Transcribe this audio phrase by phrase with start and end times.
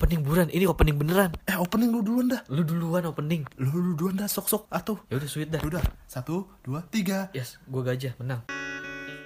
[0.00, 0.48] opening buruan.
[0.48, 1.36] Ini opening beneran.
[1.44, 2.40] Eh opening lu duluan dah.
[2.48, 3.44] Lu duluan opening.
[3.60, 4.96] Lu, lu duluan dah sok sok atuh.
[5.12, 5.60] Ya udah sweet dah.
[5.60, 7.28] Udah satu dua tiga.
[7.36, 8.40] Yes, gua gajah menang.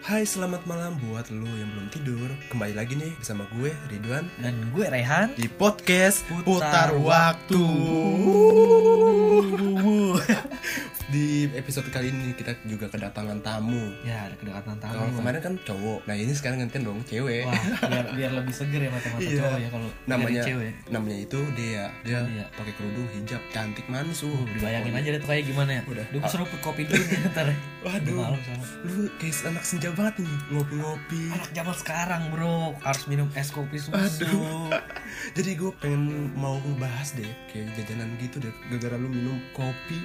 [0.05, 2.29] Hai selamat malam buat lu yang belum tidur.
[2.51, 5.33] Kembali lagi nih bersama gue Ridwan Dan gue Rehan.
[5.33, 7.65] di podcast Putar Putar, Waktu.
[11.07, 13.93] di episode kali ini kita juga kedatangan tamu.
[14.01, 14.95] Ya, ada kedekatan tamu.
[14.95, 15.99] Kalau kemarin kan cowok.
[16.05, 17.45] Nah ini sekarang gantian dong cewek.
[17.45, 19.41] Wah, biar biar lebih seger ya mata-mata Iya.
[19.41, 20.73] cowok ya kalau namanya cewek.
[20.89, 22.47] namanya itu dia dia Oh, Dea.
[22.55, 25.83] pakai kerudung hijab cantik manis uh dibayangin aja deh tuh kayak gimana ya.
[25.85, 26.05] Udah.
[26.09, 27.49] Duh, gue seruput kopi dulu nih ntar.
[27.85, 28.17] Waduh.
[28.17, 28.65] Malam sama.
[28.85, 33.77] lu kayak anak senja banget nih ngopi-ngopi Anak zaman sekarang bro harus minum es kopi
[33.77, 33.93] susu.
[33.95, 34.73] Aduh.
[35.37, 36.03] jadi gue pengen
[36.33, 40.01] mau ngebahas deh kayak jajanan gitu deh gara-gara lu minum kopi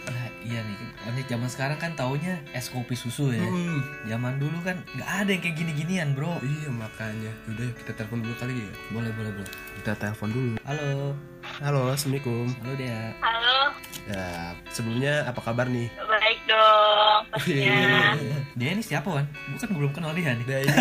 [0.00, 0.76] Nah, iya nih,
[1.06, 3.40] ini zaman sekarang kan taunya es kopi susu ya.
[3.40, 3.80] Hmm.
[4.04, 6.40] Zaman dulu kan nggak ada yang kayak gini-ginian bro.
[6.40, 9.52] iya makanya udah kita telepon dulu kali ya Boleh boleh boleh.
[9.76, 11.12] kita telepon dulu Halo,
[11.58, 13.12] halo assalamualaikum halo dia.
[13.18, 13.56] Halo,
[14.06, 14.26] ya
[14.68, 15.88] sebelumnya apa kabar nih
[16.50, 18.18] dong pastinya.
[18.58, 19.24] Dia ini siapa kan?
[19.30, 20.44] Gue kan belum kenal dia nih.
[20.44, 20.74] dia ini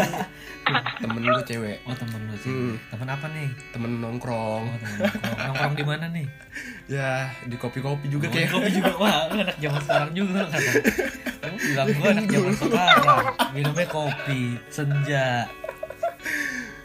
[1.02, 2.52] temen gue cewek Oh temen lu sih.
[2.52, 2.76] Hmm.
[2.92, 3.50] Temen apa nih?
[3.72, 5.38] temen nongkrong Oh temen nongkrong.
[5.48, 6.28] Nongkrong di mana nih?
[6.94, 8.92] ya di kopi-kopi juga Oh, kayak kopi juga.
[8.98, 10.62] Wah, lu anak zaman sekarang juga kan.
[11.40, 13.24] Kamu bilang gue anak zaman sekarang.
[13.54, 14.42] Minumnya kopi,
[14.74, 15.28] senja.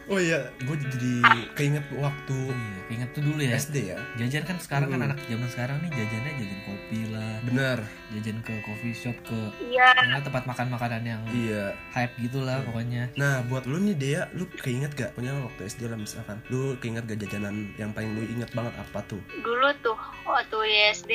[0.07, 1.13] Oh iya gue jadi
[1.55, 3.57] keinget waktu Iya, ingat tuh dulu ya.
[3.57, 5.07] SD ya Jajan kan sekarang kan Hmm.
[5.07, 7.79] anak zaman sekarang nih jajannya jajan kopi lah, bener
[8.11, 13.09] jajan ke coffee shop ke Iya, mana tempat makan makanan yang iya hype gitulah pokoknya.
[13.15, 15.11] Nah buat lu nih Dea, lu keinget gak?
[15.13, 19.01] Pokoknya waktu SD lah misalkan Lu keinget gak jajanan yang paling lu inget banget apa
[19.03, 19.21] tuh?
[19.37, 19.97] dulu tuh
[20.35, 21.13] waktu di SD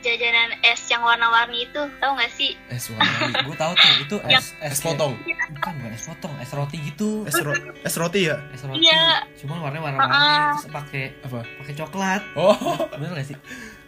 [0.00, 2.54] jajanan es yang warna-warni itu, tahu nggak sih?
[2.70, 6.78] Es warna Gue tahu tuh itu es Es potong Bukan bukan es potong, es roti
[6.80, 7.26] gitu.
[7.26, 7.50] Es, ro
[7.82, 8.38] es roti ya?
[8.54, 8.78] Es roti.
[8.80, 9.26] Iya.
[9.36, 10.46] Cuman warnanya warna-warni Uh-uh.
[10.54, 11.40] terus pakai Apa?
[11.42, 12.22] pakai coklat.
[12.34, 12.54] Oh
[12.94, 13.36] Bener gak sih?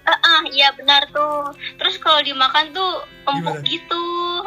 [0.02, 1.52] Ah, ah, iya benar tuh.
[1.76, 3.68] Terus kalau dimakan tuh empuk Gimana?
[3.68, 4.04] gitu.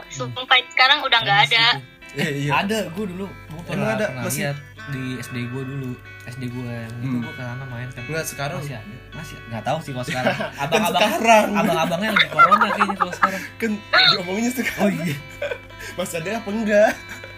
[0.09, 1.66] Sumpah sekarang udah nggak ada.
[2.11, 4.10] iya iya Ada gue dulu gue pernah, ada?
[4.10, 4.49] pernah Masih?
[4.49, 4.58] lihat
[4.89, 5.92] di SD gue dulu
[6.23, 6.64] SD gue.
[6.67, 7.21] Yang itu Hmm.
[7.21, 8.04] gue ke sana main kan.
[8.05, 8.95] Enggak sekarang masih ada?
[9.11, 10.36] Masih nggak tahu sih kalau sekarang.
[10.36, 11.45] Kan abang-abang sekarang.
[11.55, 13.42] abang-abangnya lagi corona kayaknya kalau sekarang.
[13.58, 13.71] Kan
[14.11, 14.81] diomonginnya sekarang.
[14.81, 15.15] Oh iya.
[15.98, 16.92] Masih ada apa enggak?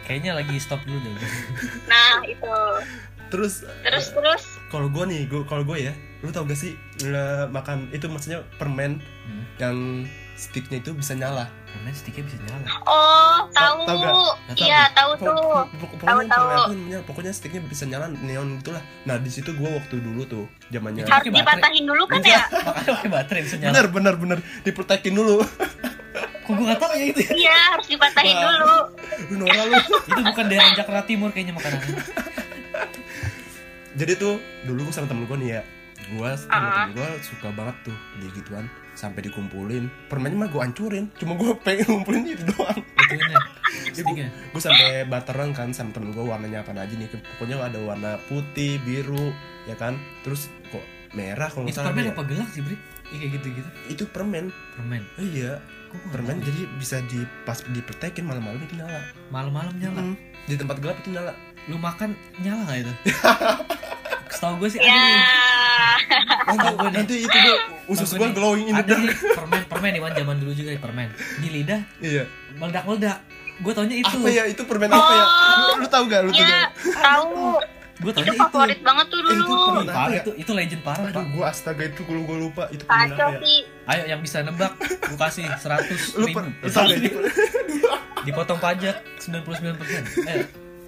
[0.03, 1.16] kayaknya lagi stop dulu deh.
[1.91, 2.51] Nah, itu.
[3.31, 4.43] Terus Terus eh, terus?
[4.67, 6.75] Kalau gue nih, gua, kalau gue ya Lu tau gak sih
[7.49, 9.43] makan itu maksudnya permen Hmm.
[9.55, 9.75] Yang
[10.35, 11.45] sticknya itu bisa nyala.
[11.66, 12.66] Karena sticknya bisa nyala?
[12.83, 13.79] Oh, tahu.
[13.85, 14.23] tahu tahu.
[14.55, 15.66] Iya, tahu tuh.
[15.73, 18.81] pokoknya permen apa namanya, pokoknya sticknya bisa nyala neon gitulah.
[19.03, 22.45] Nah di situ gue waktu dulu tuh zamannya Harus dipatahin dulu kan ya?
[22.66, 23.72] makanya pakai baterai bisa nyala.
[23.72, 24.38] Bener bener bener.
[24.61, 25.41] Diprotekin dulu.
[26.43, 27.31] Kok gue nggak tahu ya itu ya?
[27.33, 28.43] Iya, harus dipatahin Wah.
[28.43, 28.75] dulu.
[29.31, 29.79] lu Nora lu.
[30.11, 31.95] Itu bukan daerah Jakarta Timur kayaknya makanannya.
[33.93, 34.35] Jadi tuh
[34.66, 35.61] dulu gue sama temen gue nih ya.
[36.11, 36.72] Gue sama Ah.
[36.83, 39.89] temen gue suka banget tuh beli gituan sampai dikumpulin.
[40.07, 42.79] Permennya mah gue hancurin cuma gue pengen ngumpulin itu doang.
[43.89, 47.09] Sticknya gue sampai barteran kan sama temen gue warnanya apa aja nih.
[47.37, 49.33] Pokoknya ada warna putih biru
[49.65, 49.95] ya kan?
[50.21, 50.81] Terus kok
[51.13, 52.77] merah kalau nggak itu salah permen apa gelang sih Bri?
[53.05, 54.49] Iya kayak gitu gitu itu permen.
[54.73, 55.01] Permen?
[55.15, 55.61] Iya.
[56.09, 56.49] Permen ya?
[56.49, 59.01] jadi bisa di pas diprotekin malam-malam itu nyala.
[59.29, 60.01] Malam-malam nyala?
[60.45, 61.33] Di tempat gelap itu nyala.
[61.69, 62.93] Lu makan nyala nggak itu?
[64.33, 64.97] Setahu gue sih ada Ya.
[64.97, 65.21] nih
[66.46, 66.94] nanti, gua nih.
[66.96, 67.56] nanti itu gue
[67.88, 70.81] usus gue glowing in the dark nih permen permen nih Wan zaman dulu juga nih
[70.81, 71.08] permen.
[71.38, 72.24] Di lidah iya.
[72.56, 73.18] meledak meledak
[73.56, 74.16] gue taunya itu.
[74.16, 75.25] Apa ya itu permen apa ya?
[75.53, 77.38] Lu, lu tahu gak lu tahu Iya, gak tahu.
[77.96, 78.41] gue Itu taunya itu.
[78.41, 79.64] favorit banget tuh Eh, itu dulu.
[79.69, 80.19] permen apa ya?
[80.19, 83.24] itu itu legend parah aduh pak gue astaga itu gue gue lupa itu permen apa
[83.31, 83.40] ya?
[83.85, 86.35] Ayo yang bisa nebak gue kasih seratus lu ribu.
[86.35, 86.52] per-
[88.24, 90.03] dipotong pajak 99 persen.
[90.25, 90.44] Eh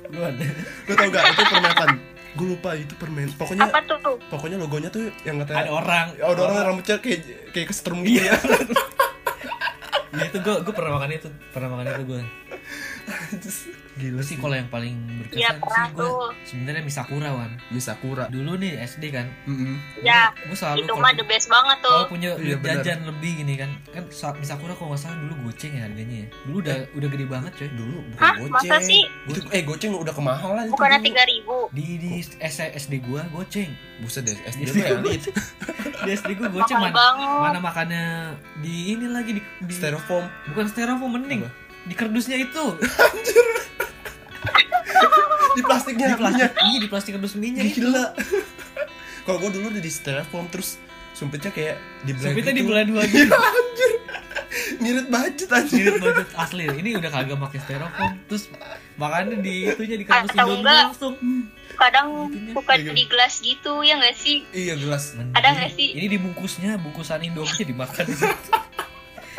[0.07, 0.45] lu ada.
[0.85, 1.85] Lu tahu gak itu permen apa
[2.35, 3.31] gue lupa itu permen.
[3.33, 4.19] Pokoknya Apa tuh?
[4.27, 6.05] pokoknya logonya tuh yang ada katanya orang.
[6.19, 7.19] Ya, ada orang rambutnya kayak
[7.55, 8.35] kayak kesetrum gitu ya.
[10.15, 11.27] Iya, itu gue gue pernah makan itu.
[11.51, 12.21] Pernah makan itu gue
[13.95, 14.35] gila sih.
[14.35, 16.27] kalau yang paling berkesan pernah sih gue tuh.
[16.43, 17.51] sebenarnya misakura wan.
[17.69, 19.27] Misakura dulu nih SD kan.
[19.43, 19.79] Mm-mm.
[19.99, 21.91] Ya, gue selalu itu mah the best banget tuh.
[21.95, 22.83] kalau punya benar.
[22.83, 23.71] jajan lebih gini kan.
[23.89, 26.27] Kan saat misakura kalau nggak salah dulu goceng ya harganya ya.
[26.43, 27.69] Dulu udah udah gede banget coy.
[27.71, 28.35] Dulu bukan Hah?
[28.37, 28.51] goceng.
[28.51, 29.03] Masa sih?
[29.25, 31.57] itu eh goceng udah kemahalan itu Bukannya tiga ribu.
[31.71, 32.39] di di S-
[32.75, 33.71] SD gua goceng.
[33.97, 35.23] Buset deh SD lu elit
[36.03, 37.39] di SD gua goceng mana, banget.
[37.41, 38.05] mana makannya
[38.59, 40.27] di ini lagi di, di styrofoam.
[40.51, 41.41] Bukan styrofoam mending.
[41.41, 41.63] Apa?
[41.85, 42.65] di kardusnya itu
[45.51, 46.49] di plastiknya di plastik.
[46.63, 47.81] iya di plastik kardus minyak itu.
[47.81, 48.11] gila.
[49.25, 50.77] Kalau gua dulu udah di styrofoam terus
[51.11, 52.69] sumpitnya kayak di Sumpitnya di gitu.
[52.69, 53.33] belah dua Iya, gitu.
[53.33, 53.91] anjir.
[54.75, 58.11] Ngirit budget aja Ngirit budget asli ini udah kagak pakai styrofoam.
[58.25, 58.43] Terus
[58.95, 60.77] makannya di itunya di kampus Atau enggak?
[60.85, 61.15] langsung.
[61.75, 62.07] Kadang
[62.53, 64.43] suka di gelas gitu ya nggak sih?
[64.49, 65.15] Iya gelas.
[65.31, 65.91] Ada nggak sih?
[65.91, 68.05] ini dibungkusnya bungkusan Indomie dimakan.
[68.05, 68.51] Di situ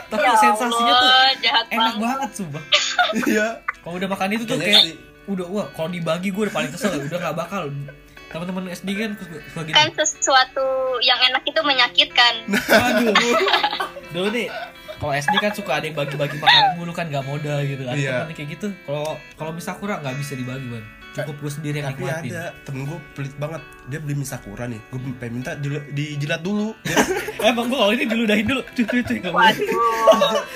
[0.07, 1.99] tapi Ya sensasinya tuh Allah, jahat enak banget.
[2.01, 2.63] banget sumpah.
[3.27, 3.49] Iya.
[3.77, 4.83] Kalau udah makan itu tuh kayak.
[5.27, 7.69] Udah wah kalau dibagi gue udah paling kesel udah gak bakal
[8.27, 10.67] teman-teman SD kan suka, suka gini kan sesuatu
[11.01, 12.35] yang enak itu menyakitkan
[12.69, 13.15] Aduh.
[14.11, 14.47] Dulu nih
[14.97, 17.95] kalau SD kan suka ada yang bagi-bagi makanan mulu kan gak modal gitu kan.
[17.95, 18.25] Iya.
[18.25, 18.69] Temen kayak gitu.
[18.83, 20.87] Kalau kalau misal kurang nggak bisa dibagi, Bang.
[21.13, 22.33] Cukup gue sendiri yang tapi nikmatin.
[22.33, 25.53] ada temen gue pelit banget dia beli mie sakura nih gue pengen minta
[25.93, 26.73] dijilat dulu
[27.45, 28.61] Eh, Bang, gue kalau ini dulu dahin dulu.
[28.73, 29.19] Cuy, cuy, cuy,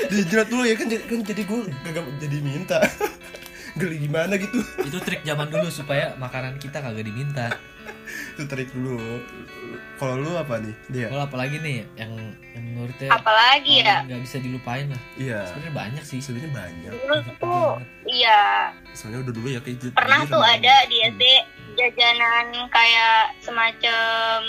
[0.08, 2.78] dijilat dulu ya kan jadi kan jadi gue gak jadi minta
[3.78, 4.58] geli gimana gitu?
[4.82, 7.52] Itu trik zaman dulu supaya makanan kita kagak diminta.
[8.37, 8.99] itu trik dulu.
[10.00, 11.06] Kalau lu apa nih dia?
[11.12, 12.12] Kalau apalagi nih yang
[12.56, 14.02] yang menurutnya apalagi ya?
[14.08, 15.02] nggak bisa dilupain lah.
[15.20, 15.44] iya.
[15.46, 16.19] Sebenarnya banyak sih.
[16.25, 16.93] sebenarnya banyak.
[16.96, 17.72] Dulu tuh
[18.08, 18.72] iya.
[18.96, 19.94] Soalnya udah dulu ya kayak gitu.
[19.94, 21.25] Pernah tuh ada di SD
[21.78, 24.40] jajanan kayak semacam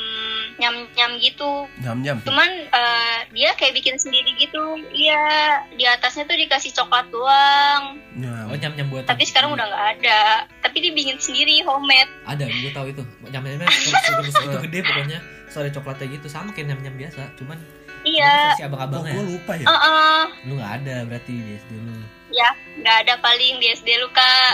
[1.21, 1.69] gitu.
[1.79, 4.81] Nyam cuman eh, dia kayak bikin sendiri gitu.
[4.91, 8.01] Iya di atasnya tuh dikasih coklat doang.
[8.18, 9.07] Nyam Oh nyam buatan.
[9.07, 10.21] tapi sekarang udah nggak ada.
[10.65, 12.12] Tapi dia bikin sendiri homemade.
[12.27, 13.03] Ada, gue tahu itu.
[13.31, 15.19] Terus itu gede pokoknya.
[15.51, 17.59] Ada coklatnya gitu sama kayak nyam biasa, cuman
[18.07, 18.56] iya.
[18.56, 19.19] si abang-abangnya.
[19.19, 19.67] gue lupa ya.
[19.67, 20.21] Heeh.
[20.47, 21.95] Lu nggak ada berarti di SD lu.
[22.31, 22.47] ya
[22.79, 24.53] nggak ada paling di SD lu kak.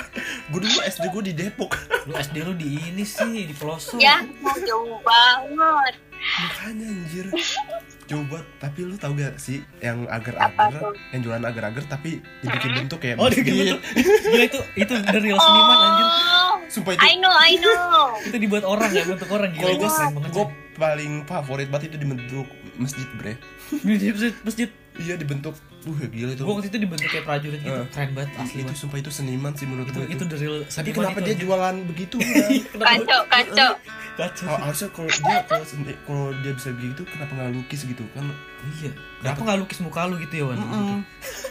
[0.54, 1.74] Gue dulu SD gue di Depok.
[2.06, 3.98] Lu SD lu di ini sih di pelosok.
[3.98, 4.22] ya
[4.62, 7.26] jauh banget makanya anjir
[8.06, 12.98] coba tapi lu tau gak sih yang Apa agar-agar yang jualan agar-agar tapi dibikin bentuk
[12.98, 13.54] kayak Oh, dia masjid.
[13.72, 13.76] gitu.
[14.26, 16.06] Gila itu itu the real seniman anjir.
[16.06, 19.90] oh sumpah itu I know I know Itu dibuat orang ya, bentuk orang gila gue
[20.28, 22.46] gue paling favorit banget itu dibentuk
[22.76, 23.34] masjid bre
[23.70, 24.68] Di masjid, masjid.
[24.96, 25.52] iya dibentuk
[25.82, 27.70] uh gila itu Gua waktu itu dibentuk kayak prajurit gitu.
[27.70, 27.86] Eh.
[27.90, 28.80] Keren banget asli itu banget.
[28.80, 31.36] sumpah itu seniman sih menurut Itu gue itu the real tapi seniman kenapa itu, dia
[31.38, 32.34] jualan begitu ya
[32.74, 33.72] kacau kacau
[34.16, 34.48] Kacau.
[34.48, 35.64] Oh, harusnya kalau dia kalau
[36.02, 38.24] kalau dia bisa begitu kenapa nggak lukis gitu kan
[38.66, 38.90] Iya.
[39.20, 40.58] Kenapa nggak lukis muka lu gitu ya, Wan?
[40.58, 40.98] Mm-mm.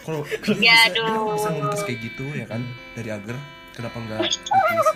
[0.02, 2.62] kalau dia Ya, bisa, dia bisa ngelukis kayak gitu ya kan
[2.92, 3.38] dari agar
[3.72, 4.88] kenapa nggak lukis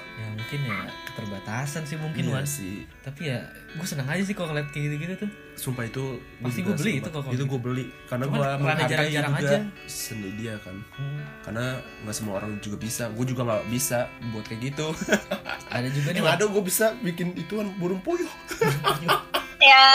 [0.52, 2.42] mungkin ya keterbatasan sih mungkin Iya Wan.
[2.44, 3.38] sih Tapi ya
[3.70, 5.30] gue seneng aja sih kalau ngeliat kayak gitu-gitu tuh.
[5.56, 6.98] sumpah itu Pasti gua beli sumpah.
[6.98, 7.44] itu kalau itu gitu.
[7.46, 9.58] gue beli karena gue menghargai jarang-jarang juga aja.
[9.86, 11.22] seni dia kan Hmm.
[11.44, 11.66] karena
[12.02, 13.98] nggak semua orang juga bisa gue juga nggak bisa
[14.28, 14.88] buat kayak gitu
[15.70, 18.26] Ada juga nih ada gue bisa bikin ituan burung puyuh
[19.60, 19.86] ya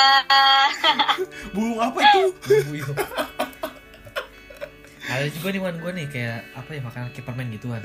[1.57, 2.95] burung apa itu Bumbu
[5.15, 7.81] Ada juga nih Wan gue nih kayak apa ya makanan kayak permen gituan.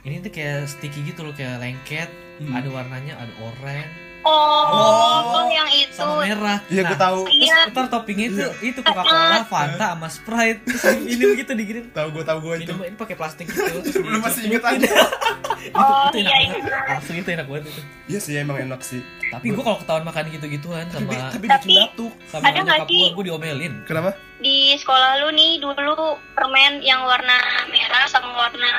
[0.00, 2.08] Ini tuh kayak sticky gitu loh kayak lengket.
[2.40, 2.56] Hmm.
[2.56, 6.58] Ada warnanya ada oranye oh, yang itu sama merah.
[6.66, 7.56] iya gue tahu Terus Iya.
[7.68, 10.60] ntar toppingnya itu itu Coca-Cola, Fanta sama Sprite.
[10.62, 11.84] Terus minum gitu diginin.
[11.90, 13.60] tahu gue tahu gue itu Minum ini pakai plastik gitu.
[13.80, 14.88] Terus Lu masih inget aja.
[15.60, 16.62] itu, Oh, itu enak iya, banget.
[16.62, 16.96] iya.
[16.96, 17.80] Asli itu enak banget itu.
[18.06, 21.78] iya sih emang enak sih Tapi gue kalau ketahuan makan gitu-gituan sama tapi Tapi- bikin
[21.78, 22.98] batuk sama ada nggak nyokap sih?
[22.98, 23.72] gue, gue diomelin.
[23.84, 25.94] kenapa di sekolah lu nih dulu
[26.32, 27.36] permen yang warna
[27.68, 28.72] merah sama warna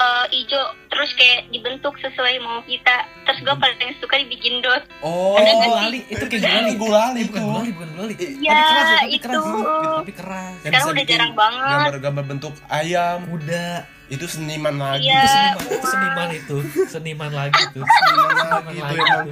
[0.00, 2.96] eh, hijau terus kayak dibentuk sesuai mau kita
[3.28, 5.38] terus gue paling suka dibikin dot oh
[5.70, 6.72] gulali, itu kayak gulali.
[6.76, 7.48] gulali bukan itu.
[7.48, 8.14] gulali, bukan gulali.
[8.20, 9.22] Iya, tapi keras, ya, tapi itu.
[9.22, 9.62] keras sih.
[10.00, 10.52] Tapi keras.
[10.60, 11.70] Sekarang udah bikin jarang banget.
[11.70, 13.68] gambar-gambar bentuk ayam Kuda.
[14.10, 15.22] itu seniman lagi Iya.
[15.22, 16.56] Itu seniman, itu seniman itu.
[16.90, 17.84] Seniman lagi tuh.
[17.94, 19.26] seniman lagi itu emang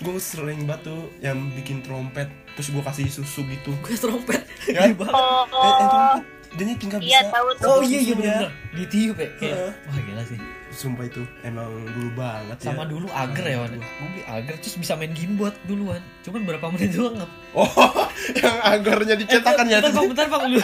[0.00, 2.26] gue sering tuh yang bikin trompet
[2.58, 4.42] terus gue kasih susu gitu Gue trompet.
[4.66, 4.90] Ya.
[4.90, 5.14] Banget.
[5.14, 8.50] oh, eh, eh trompet dia tinggal iya bisa tahu tuh Oh iya iya benar.
[8.74, 9.54] Ditiup ya kayak.
[9.54, 9.72] Heeh.
[9.86, 10.40] Wah gila sih.
[10.70, 13.74] sumpah itu emang dulu banget ya Sama dulu agar ya Wan.
[13.74, 16.02] Gue beli agar terus bisa main gimbot duluan.
[16.22, 17.30] Cuman berapa menit doang ngap.
[17.58, 17.70] oh
[18.42, 20.42] yang agarnya dicetakan ya Bentar bang, bentar bang.
[20.46, 20.58] Lu.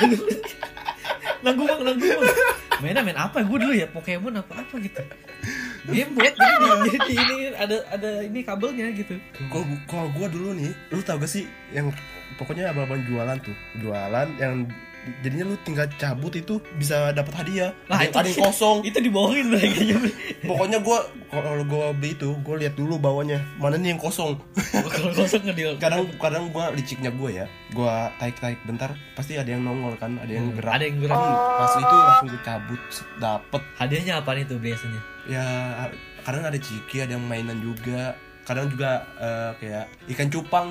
[1.43, 2.35] Nanggung bang, nanggung bang.
[2.83, 3.87] Mainnya main apa gue dulu ya?
[3.91, 5.03] Pokemon apa apa gitu.
[5.87, 6.67] Gamebot jadi,
[6.99, 9.15] jadi ini ada ada ini kabelnya gitu.
[9.55, 11.95] kalau kalau gue dulu nih lu tau gak sih yang
[12.35, 14.67] pokoknya abang-abang jualan tuh jualan yang
[15.23, 17.71] jadinya lu tinggal cabut itu bisa dapat hadiah.
[17.87, 18.77] Nah, ada, itu- ada yang kosong.
[18.89, 19.79] Itu dibohongin mereka
[20.51, 23.43] pokoknya gue kalau gue beli itu gue lihat dulu bawahnya.
[23.59, 24.39] Mana nih yang kosong?
[24.71, 25.75] Kalau kosong ngedil.
[25.83, 27.47] kadang kadang gue liciknya gue ya.
[27.75, 30.79] Gue tarik tarik bentar pasti ada yang nongol kan ada yang gerak.
[30.79, 31.19] Ada yang gerak.
[31.57, 32.81] pas itu langsung gue cabut
[33.19, 33.63] dapet.
[33.77, 35.01] Hadiahnya apa nih tuh biasanya?
[35.27, 35.43] ya
[36.23, 38.15] kadang ada ciki ada yang mainan juga.
[38.47, 39.85] Kadang juga eh, kayak
[40.15, 40.71] ikan cupang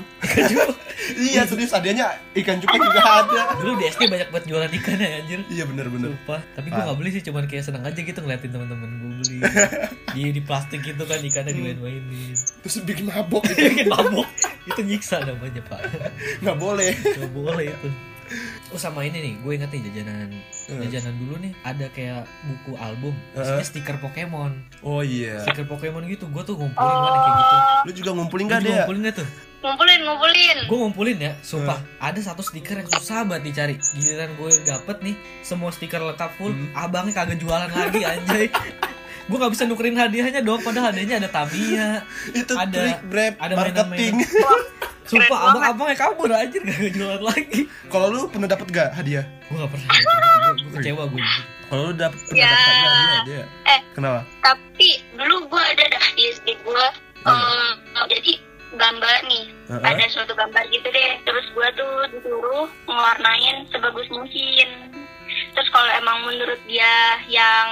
[1.15, 5.09] iya serius hadiahnya ikan cupang juga ada Dulu di SD banyak buat jualan ikan ya
[5.17, 5.39] anjir.
[5.47, 6.41] iya bener bener Sumpah.
[6.51, 6.87] Tapi gue Ah.
[6.87, 9.37] gak beli sih, cuman kayak seneng aja gitu ngeliatin teman-teman gue beli.
[10.15, 12.33] di di plastik gitu kan ikannya dimain-mainin.
[12.59, 14.27] terus bikin mabok gitu Bikin mabok.
[14.65, 15.81] itu nyiksa namanya pak.
[16.39, 17.89] nggak boleh Gak boleh itu.
[18.67, 20.33] Oh sama ini nih, gue inget nih jajanan
[20.65, 20.81] Eh.
[20.83, 25.37] jajanan dulu nih ada kayak buku album, isinya stiker Pokemon, Oh iya.
[25.39, 26.25] stiker Pokemon gitu.
[26.27, 27.55] Gue tuh ngumpulin mana kayak gitu.
[27.85, 28.73] Lu juga ngumpulin gak deh?
[28.73, 29.27] ngumpulin gak tuh?
[29.65, 30.57] Ngumpulin ngumpulin.
[30.69, 31.81] Gue ngumpulin ya, sumpah.
[31.97, 33.75] Ada satu stiker yang susah banget dicari.
[33.81, 36.53] Giliran gue dapet nih, semua stiker lengkap full.
[36.53, 36.69] Hmm.
[36.77, 38.47] Abangnya kagak jualan lagi anjay.
[39.27, 42.05] gue gak bisa nukerin hadiahnya dong, padahal hadiahnya ada Tamiya.
[42.29, 44.21] Itu Ada- trik brep ada marketing.
[45.05, 45.49] Sumpah Keren banget.
[45.53, 47.61] abang-abangnya kabur aja gak jualan lagi.
[47.89, 49.25] Kalau lu pernah dapat gak hadiah?
[49.49, 49.89] Gue gak pernah.
[50.55, 51.21] Gue kecewa gue.
[51.65, 52.49] Kalau lu dapet pernah Ya.
[52.49, 53.45] dapat hadiah, hadiah?
[53.65, 53.79] Eh.
[53.97, 54.19] Kenapa?
[54.41, 56.85] Tapi dulu gue ada dah di gue.
[57.25, 58.01] Iya.
[58.05, 58.31] jadi
[58.75, 59.45] gambar nih.
[59.67, 59.81] Heeh.
[59.83, 61.11] Ada suatu gambar gitu deh.
[61.21, 64.67] Terus gue tuh disuruh ngewarnain sebagus mungkin.
[65.25, 66.93] Terus kalau emang menurut dia
[67.25, 67.67] yang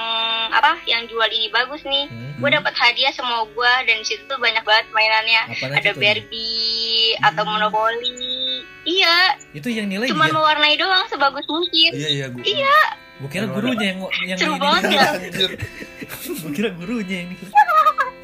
[0.50, 2.32] apa yang jual ini bagus nih, Hmm.
[2.36, 5.42] gue dapat hadiah semua gue dan di situ tuh banyak banget mainannya.
[5.48, 7.52] Apa Ada Barbie atau Hmm.
[7.54, 8.64] Monopoly.
[8.84, 9.16] Iya,
[9.52, 10.34] Itu yang nilai cuman dia.
[10.34, 11.90] mewarnai doang sebagus mungkin.
[11.90, 12.42] Iya iya gua.
[12.42, 12.76] Iya,
[13.14, 14.60] Gue kira gurunya yang yang seru ini.
[14.60, 15.04] banget ya.
[15.14, 15.50] Anjir.
[16.36, 17.44] Gue kira gurunya yang ini.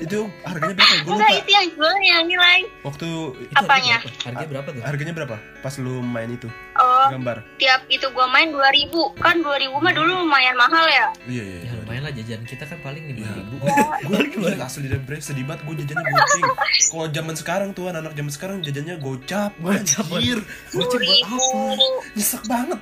[0.00, 1.00] Itu harganya berapa ya?
[1.02, 1.38] Gua Enggak, lupa.
[1.38, 2.59] itu yang jual yang nilai.
[2.80, 3.97] Waktu Itu Apanya?
[4.00, 4.25] Harganya berapa?
[4.25, 4.83] Harganya berapa tuh?
[4.83, 5.37] harganya berapa?
[5.61, 7.45] Pas lu main itu Oh, gambar.
[7.57, 9.45] tiap itu gua main 2000 kan 2000
[9.76, 11.61] mah dulu lumayan mahal ya Iya iya.
[11.62, 13.33] Ya lumayan lah jajan kita kan paling lima Iya.
[13.37, 13.57] ribu.
[14.09, 16.45] Gue gila asli dari bre sedih banget gue jajannya goceng.
[16.90, 19.52] Kalau zaman sekarang tuh anak-anak zaman sekarang jajannya gocap.
[19.54, 20.40] Gocap, Anjir.
[20.73, 21.37] Gocap buat apa?
[21.37, 22.80] 2000 Nyesek banget.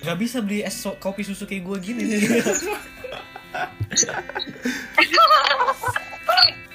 [0.00, 2.02] Gak bisa beli es kopi susu kayak gue gini.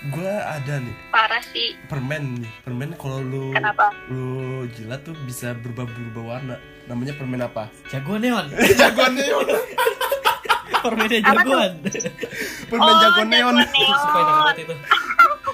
[0.10, 2.51] Gue ada nih parah sih permen nih.
[2.63, 6.56] Permen kalau lu kenapa lu jilat tuh bisa berubah-berubah warna.
[6.86, 7.70] Namanya permen apa?
[7.88, 8.46] Jagoan neon.
[8.82, 9.46] jagoan neon.
[10.80, 11.72] Permennya jagoan.
[12.66, 13.56] Permen Oh, jagoan neon.
[13.56, 14.78] neon.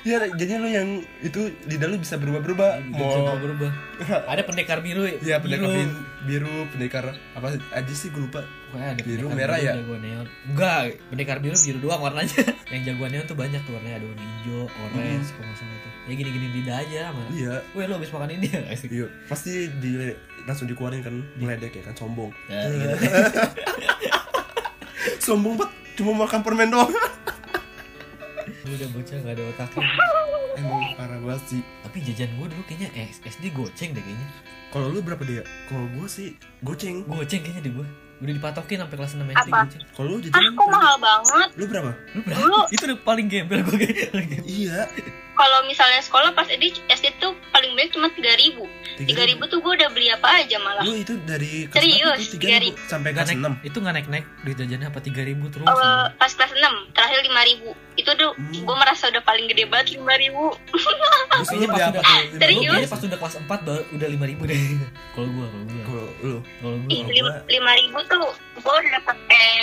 [0.05, 2.93] Iya, jadi lu yang itu lidah lu bisa berubah-berubah.
[2.93, 3.73] Mau Mau berubah.
[4.31, 5.09] Ada pendekar biru.
[5.09, 5.81] Iya, pendekar biru.
[5.81, 5.97] biru,
[6.29, 8.45] biru, pendekar apa aja sih gue lupa.
[8.69, 9.73] Pokoknya ada Biru, merah ya?
[9.79, 10.27] Jagoan neon.
[10.51, 12.43] Enggak, pendekar biru biru doang warnanya.
[12.75, 15.91] Yang jagoan neon tuh banyak tuh warnanya ada warna hijau, orange, kalau nggak salah tuh.
[16.05, 17.23] Ya gini-gini lidah aja sama.
[17.33, 18.61] Iya, Weh lo habis makan ini ya?
[18.95, 19.07] Iya.
[19.25, 20.13] Pasti di
[20.45, 22.29] langsung dikeluarin kan meledek ya kan sombong.
[22.45, 22.93] Ya, gitu.
[25.25, 26.91] sombong banget cuma makan permen doang.
[28.65, 29.85] Lu udah bocah gak ada otaknya.
[30.59, 31.61] Emang parah banget sih.
[31.85, 34.27] Tapi jajan gue dulu kayaknya eh, SD goceng deh kayaknya.
[34.73, 35.43] Kalau lu berapa dia?
[35.69, 36.33] Kalau gue sih
[36.65, 37.05] goceng.
[37.05, 37.87] Goceng kayaknya deh gue.
[38.23, 39.59] Udah dipatokin sampai kelas 6 SD Apa?
[39.67, 39.81] goceng.
[39.93, 41.91] Kalau lu ah jajan kok mahal banget Lu berapa?
[42.15, 42.39] Lu berapa?
[42.41, 42.61] Dulu.
[42.71, 44.09] Itu udah paling gembel gue kayak.
[44.47, 44.79] Iya.
[45.35, 48.55] Kalau misalnya sekolah pas SD SD tuh paling banyak cuma 3000
[48.97, 49.11] 3000
[49.45, 52.39] tuh gua udah beli apa aja malah Lu itu dari kelas Serius, tuh?
[52.39, 53.67] 3000 sampai Gak kelas naik, 6.
[53.67, 55.11] itu gak naik-naik duit jajannya apa 3000
[55.49, 55.67] terus.
[55.67, 58.63] Eh, pas kelas 6 terakhir 5000 itu tuh Hmm.
[58.63, 60.95] gua merasa udah paling gede banget 5000 Terus lu
[61.45, 62.05] Kayaknya pas udah-
[62.41, 62.87] Serius?
[62.87, 64.59] pas udah kelas 4 baru udah 5000 deh.
[65.15, 65.83] Kalau gua, kalau gua.
[65.83, 66.75] Kalau lu Kalau.
[67.05, 68.25] Kalau lima ribu tuh
[68.55, 69.17] gue udah dapet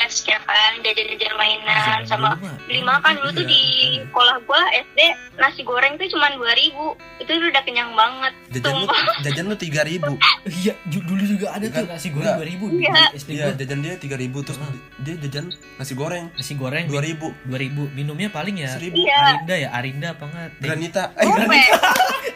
[0.04, 3.62] es ya kan jajan-jajan mainan sama beli makan dulu tuh Iya, di
[4.02, 4.98] sekolah gue SD
[5.34, 8.86] nasi goreng tuh cuma dua ribu itu udah kenyang banget jajan lu
[9.22, 10.04] jajan lu 3000.
[10.62, 12.36] Iya, ju- dulu juga ada tuh nasi goreng.
[12.36, 13.04] 2000 di Iya.
[13.14, 13.56] SD Iya, gua.
[13.56, 14.72] jajan dia 3000 terus Hah.
[14.98, 15.44] dia jajan
[15.78, 17.32] nasi goreng Nasi goreng 2000.
[17.48, 17.96] 2000.
[17.96, 18.92] Minumnya paling ya 1000.
[18.92, 19.16] Iya.
[19.18, 20.48] Arinda ya, Arinda apa enggak?
[20.58, 21.02] Granita.
[21.14, 21.60] Eh, Gope.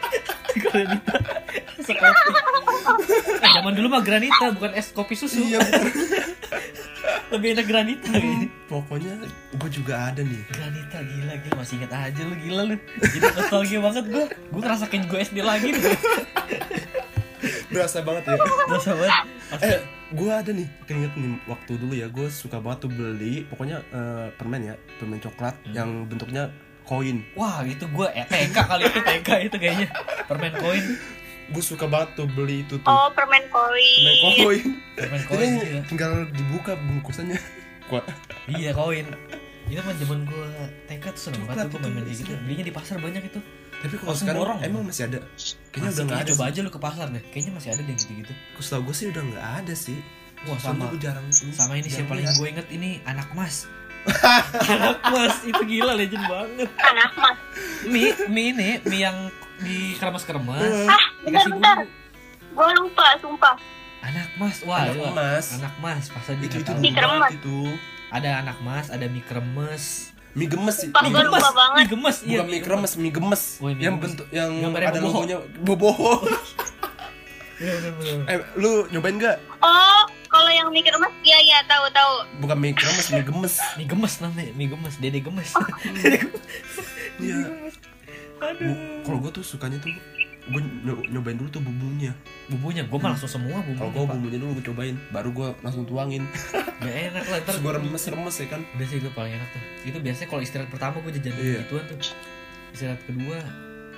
[0.59, 1.13] granita.
[3.37, 5.39] Eh, zaman dulu mah granita bukan es kopi susu.
[5.41, 5.61] Iya.
[7.31, 8.47] Lebih enak granita kayaknya.
[8.67, 9.13] Pokoknya
[9.53, 10.41] gue juga ada nih.
[10.47, 12.75] Granita gila gila masih inget aja lu gila lu.
[12.97, 14.25] Jadi nostalgia banget gua.
[14.49, 15.83] Gua ngerasa kayak gue SD lagi nih.
[17.67, 18.35] Berasa banget ya.
[18.65, 19.13] Berasa banget.
[19.61, 20.67] eh, gue ada nih.
[20.83, 25.19] Keinget nih waktu dulu ya, gue suka banget tuh beli pokoknya eh, permen ya, permen
[25.19, 25.73] coklat Hmm.
[25.73, 26.49] yang bentuknya
[26.87, 27.17] koin.
[27.33, 29.87] Wah, itu gua eh, TK kali itu TK itu kayaknya.
[30.23, 30.85] Permen koin,
[31.47, 32.87] Gue suka banget tuh beli itu tuh.
[32.87, 34.65] oh permen Permen koin koin.
[34.95, 35.51] permen koin.
[35.61, 35.79] iya.
[35.85, 37.39] tinggal dibuka bungkusannya.
[37.85, 38.03] Gua
[38.47, 39.07] Iya, koin.
[39.65, 40.47] Itu mah zaman gua
[40.87, 42.23] TK tuh seneng banget tuh main kayak gitu.
[42.25, 42.37] isinya.
[42.41, 43.39] Belinya di pasar banyak itu.
[43.77, 44.59] tapi kalau Langsung sekarang borong.
[44.61, 45.19] emang masih ada.
[45.69, 46.27] Kayaknya Masih udah nggak ada.
[46.27, 46.49] Coba sih.
[46.49, 47.23] aja lu ke pasar deh.
[47.29, 48.33] Kayaknya masih ada deh gitu-gitu.
[48.57, 49.97] Setahu gue sih udah nggak ada sih.
[50.43, 50.83] Wah, sama.
[50.87, 53.69] gue jarang Sama ini sih paling gue inget ini anak mas.
[54.65, 56.69] Anak mas itu gila legend banget.
[56.77, 57.37] anak mas
[57.83, 59.17] Mie, mie ini mie yang
[59.57, 60.85] di kremes-kremes.
[60.85, 61.91] ah bentar Dikasih bentar bumbu.
[62.53, 63.55] gue lupa sumpah
[63.99, 65.45] Anak mas, wah Anak emas.
[65.53, 66.79] Anak mas, pas aja itu itu tahu.
[66.79, 67.31] Mie kremes.
[67.33, 67.59] itu.
[68.07, 70.13] Ada anak mas, ada mie kremes.
[70.31, 70.89] Mie gemes sih.
[70.89, 71.43] Mie gua gemes.
[71.73, 72.37] Mie gemes, iya.
[72.37, 73.43] Bukan mie kremes, mie gemes.
[73.57, 74.03] Mie yang gemes.
[74.05, 75.17] bentuk yang Gambarnya ada boboho.
[75.17, 76.13] logonya boboho.
[77.57, 77.73] Iya,
[78.29, 79.41] eh, lu nyobain gak?
[79.57, 79.96] oh
[80.57, 82.13] yang mikir mas iya iya tahu tahu.
[82.41, 83.55] Bukan mie kremes, mie gemes.
[83.75, 85.51] Mie gemes namanya, mie gemes, dede gemes.
[87.17, 87.49] Iya.
[88.37, 88.75] Aduh.
[89.01, 89.89] Kalau gue tuh sukanya tuh
[90.47, 90.61] gue
[91.09, 92.13] nyobain dulu tuh bumbunya.
[92.45, 92.85] Bumbunya?
[92.85, 96.29] Gue mah langsung semua bumbunya kalau gue bumbunya dulu gue cobain baru gue langsung tuangin.
[96.85, 98.61] Gak enak lah terus gue remes remes ya kan?
[98.77, 99.61] Udah sih gue paling enak tuh.
[99.89, 101.59] Itu biasanya kalau istirahat pertama gue jajan Iya.
[101.65, 101.97] gituan tuh.
[102.71, 103.37] Istirahat kedua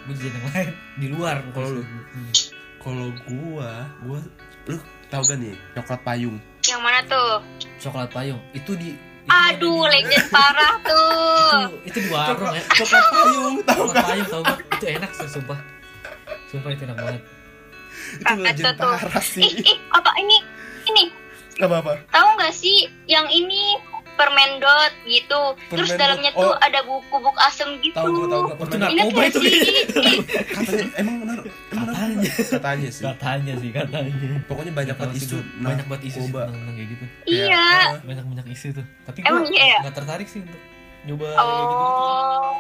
[0.07, 0.69] gue jajan yang lain.
[0.95, 1.83] Di luar Kalau lu?
[2.79, 3.71] Kalau gue
[4.07, 4.19] gue
[4.71, 4.77] lu
[5.09, 6.37] tau gak nih coklat payung
[6.69, 7.31] Yang mana tuh?
[7.79, 8.99] coklat payung itu di itu
[9.29, 11.79] Aduh, legend parah tuh.
[11.85, 15.29] itu, itu di warung ya coklat payung tau coklat payung tau gak itu enak sih
[15.29, 15.59] sumpah
[16.47, 18.93] sumpah itu enak banget itu Kacau legend tuh.
[18.95, 20.37] parah Ih, sih ih, apa ini?
[20.85, 21.03] Ini
[21.59, 23.77] apa apa tahu nggak sih yang ini
[24.15, 25.55] permen dot gitu.
[25.69, 26.39] Terus Permen dalamnya dot.
[26.41, 26.59] tuh Oh.
[26.59, 27.95] ada bubuk asem gitu.
[27.95, 29.39] tahu gue tahu gue Oh, narkoba itu
[30.49, 31.18] katanya emang
[32.49, 32.89] Katanya.
[32.89, 33.03] sih.
[33.03, 34.13] Katanya sih katanya.
[34.45, 35.37] Pokoknya banyak banget sih isu.
[35.37, 35.67] gua.
[35.69, 37.05] banyak banget isu sih tentang, kayak gitu.
[37.25, 37.67] Iya.
[37.69, 38.85] Kayak, banyak banyak isu tuh.
[39.05, 39.79] Tapi Emang gue iya ya?
[39.83, 40.61] nggak tertarik sih untuk
[41.07, 41.75] nyoba kayak gitu.
[41.79, 42.53] Oh.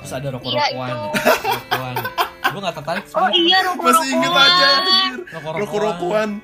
[0.00, 0.98] terus ada rokok Iya, rokokan itu.
[1.46, 1.96] rokokan
[2.42, 4.68] gue nggak tertarik Oh iya rokok masih inget aja
[5.30, 6.30] rokok rokok-rokokan.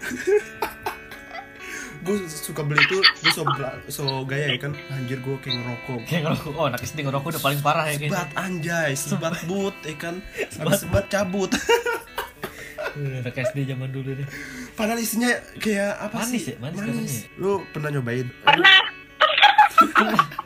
[1.98, 3.42] Gue suka beli tuh gue so,
[3.90, 4.72] so gaya ya kan.
[4.88, 6.00] Anjir gue kayak ngerokok.
[6.08, 6.52] Kayak ngerokok.
[6.56, 8.08] Oh anak SD ngerokok udah paling parah ya kayaknya.
[8.14, 8.90] Sebat anjay.
[8.96, 10.14] Sebat but ya kan.
[10.56, 11.50] Habis sebat cabut
[12.90, 14.28] Uh, anak SD zaman dulu deh
[14.72, 16.56] padahal isinya kayak apa Manis sih ya?
[16.58, 17.18] Manis katanya.
[17.36, 18.80] lu pernah nyobain Pernah.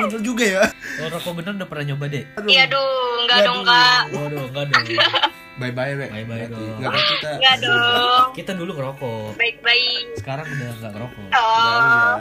[0.00, 0.62] bener juga ya
[0.98, 4.02] oh rokok bener udah pernah nyoba deh Iya dong, enggak dong kak.
[4.10, 4.84] waduh enggak dong
[5.58, 6.10] bye bye Mek.
[6.12, 6.54] Bye-bye Berarti.
[6.54, 6.76] dong.
[6.78, 8.24] nggak kayak kita Enggak dong.
[8.32, 10.04] kita dulu ngerokok Baik-baik.
[10.16, 11.28] sekarang udah nggak ngerokok Oh.
[11.28, 12.16] enggak.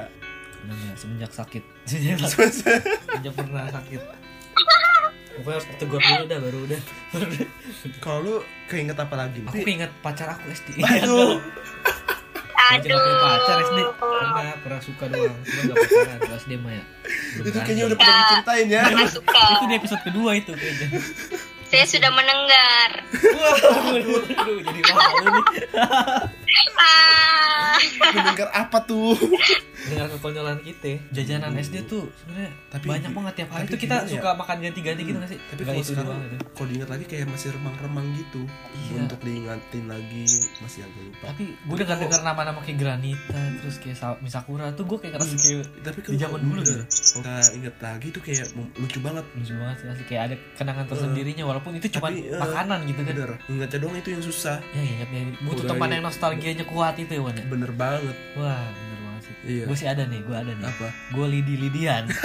[0.60, 4.01] udah nggak semenjak sakit semenjak semenjak pernah sakit
[5.38, 6.82] pokoknya harus ditegur dulu dah baru udah.
[8.03, 8.36] Kalau lu
[8.67, 9.39] keinget apa lagi?
[9.46, 11.38] Aku keinget pacar aku SD aduh.
[12.67, 13.00] Aduh.
[13.00, 13.15] Aduh.
[13.24, 15.38] pacar SD pernah pernah suka doang.
[15.46, 16.84] Cuma nggak pacaran kelas SD mah ya.
[17.38, 18.82] Belum itu kayaknya udah pernah diceritain ya.
[18.89, 19.44] Pernah suka.
[19.53, 20.88] itu di episode kedua itu kayaknya.
[21.67, 22.89] Saya sudah mendengar.
[23.12, 23.56] wah
[23.91, 25.46] aduh, aduh, jadi malu nih
[26.78, 27.78] Ah.
[28.10, 29.14] mendengar apa tuh
[29.80, 34.10] dengar kekonyolan kita jajanan SD tuh sebenarnya Tapi- banyak banget tiap hari itu kita ya?
[34.10, 36.38] suka makan ganti-ganti gitu nggak sih tapi kalau sekarang doang gitu.
[36.50, 38.42] kalau diingat lagi kayak masih remang-remang gitu
[38.78, 38.98] Iya.
[39.04, 40.24] untuk diingatin lagi
[40.60, 44.86] masih agak lupa tapi gue dengar dengar nama-nama kayak Granita terus kayak Sa- Misakura tuh
[44.86, 46.74] gue kayak ngerasa kayak tapi Di zaman dulu gitu.
[46.82, 50.04] kalau kita inget lagi tuh kayak lucu banget lucu banget sih asli.
[50.06, 54.10] kayak ada kenangan tersendirinya walaupun itu cuma eh, makanan gitu kan bener ingatnya dong itu
[54.10, 56.04] yang susah ya ingatnya butuh teman yang
[56.48, 57.44] nostalgianya kuat itu ya Wan ya?
[57.44, 58.18] bener banget.
[58.40, 59.36] Wah bener banget sih.
[59.48, 59.64] Iya.
[59.68, 60.66] gue sih ada nih gue ada nih.
[60.66, 60.88] Apa?
[61.12, 62.04] Gue lidi lidian.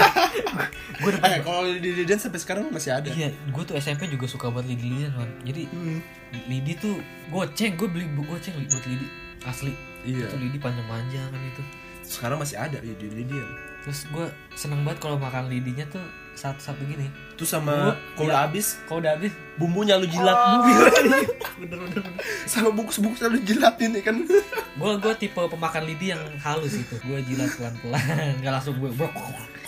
[1.02, 3.10] Gue udah eh kalau di Diden sampai sekarang masih ada?
[3.10, 5.26] Iya gue tuh SMP juga suka buat lidi lidian Wan.
[5.42, 5.98] jadi Hmm,
[6.46, 9.06] lidi tuh goceng gue beli goceng buat lidi
[9.42, 9.72] asli.
[10.06, 10.30] Iya.
[10.30, 11.62] Itu lidi panjang-panjang kan itu.
[12.06, 13.48] Sekarang masih ada ya di Diden
[13.82, 17.06] terus gue seneng banget kalau makan lidinya tuh satu-satu gini.
[17.36, 18.32] Itu sama Gua- kalau iya.
[18.32, 18.66] udah habis?
[18.88, 19.32] Kalau udah habis.
[19.60, 20.36] Bumbunya lu jilat.
[20.36, 20.64] Oh.
[21.62, 22.22] bener bener bener.
[22.48, 24.16] Sama bungkus-bungkusnya lu jilatin ya kan.
[24.80, 28.88] Gue gue tipe pemakan lidi yang halus itu gue jilat pelan pelan nggak langsung gue
[28.96, 29.12] brok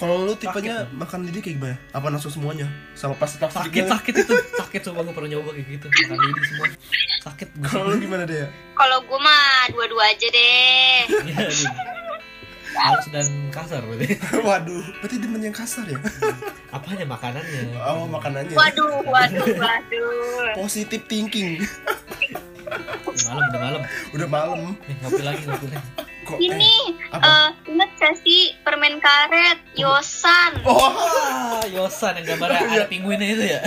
[0.00, 1.76] kalau lu tipenya makan lidi kayak gimana?
[1.94, 2.66] Apa langsung semuanya?
[2.98, 4.34] Sama pas sakit sakit itu.
[4.58, 5.86] Sakit coba gue pernah nyoba kayak gitu.
[5.86, 6.66] Makan lidi semua.
[7.22, 11.92] Sakit gue kalau lu gimana deh ya Kalau gue mah dua-dua aja deh.
[12.74, 14.18] Iya, halus dan kasar berarti.
[14.46, 15.94] Waduh berarti demen yang kasar ya?
[16.68, 17.70] Apanya makanannya?
[17.80, 18.50] Oh makanannya.
[18.52, 20.52] Waduh, waduh, waduh.
[20.58, 21.62] positive thinking.
[23.06, 23.82] Udah malam udah malam.
[24.10, 24.58] Udah malam.
[24.80, 25.88] Nih ngopi lagi ngopi lagi.
[26.24, 26.72] Kok Ini
[27.12, 27.20] apa?
[27.22, 29.60] eh inget gak sih permen karet?
[29.76, 30.56] Yosan?
[30.64, 30.88] oh.
[30.88, 33.60] Ah Yosan yang gambarnya ada pinguinnya itu ya?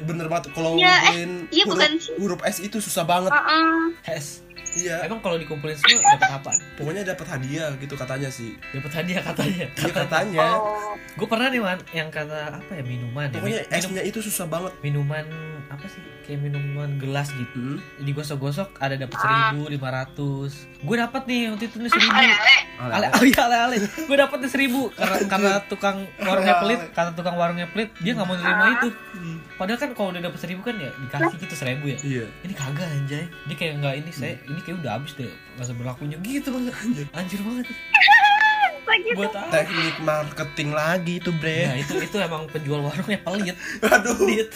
[0.00, 2.16] Bener banget kalau Iya, eh, iya huruf, bukan sih.
[2.16, 3.30] huruf S itu susah banget.
[3.30, 3.92] Heeh.
[4.02, 4.40] Hes
[4.76, 4.96] iya.
[5.06, 6.50] Emang kalau dikumpulin semua dapat apa?
[6.74, 8.54] Pokoknya dapat hadiah gitu katanya sih.
[8.70, 9.66] Dapat hadiah katanya.
[9.74, 10.46] Iya katanya.
[10.58, 10.92] Oh.
[11.14, 13.38] gue pernah nih man yang kata apa ya minuman ya?
[13.38, 14.72] Pokoknya Min- S nya itu susah banget.
[14.82, 15.22] minuman
[15.70, 16.02] apa sih?
[16.24, 17.54] Kayak minuman gelas gitu.
[17.54, 17.78] Hmm.
[18.00, 20.66] digosok-gosok ada dapat seribu lima ratus.
[20.80, 22.10] Gue dapat nih waktu itu nih seribu.
[22.10, 22.34] Ale,
[22.80, 22.92] ale.
[22.96, 23.76] ale oh iya ale ale.
[23.80, 24.82] Gue dapat nih seribu.
[24.96, 28.88] Karena karena tukang warungnya pelit karena tukang warungnya pelit dia nggak mau nerima itu.
[28.90, 29.38] Hmm.
[29.54, 31.98] Padahal kan kalau udah dapat seribu kan ya dikasih gitu seribu ya.
[32.02, 32.26] Iya.
[32.42, 33.24] Ini kagak anjay.
[33.46, 36.16] Dia kayak nggak ini saya ini kayak udah habis deh masa berlakunya.
[36.20, 36.74] Gitu banget
[37.14, 37.66] anjir banget.
[38.84, 43.56] Lagi gue tahu teknik marketing lagi itu ya bre itu itu emang penjual warungnya pelit.
[43.94, 44.14] Aduh.
[44.20, 44.50] Pelit.